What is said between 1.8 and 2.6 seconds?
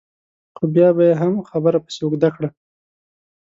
پسې اوږده کړه.